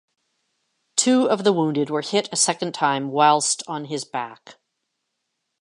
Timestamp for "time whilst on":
2.73-3.85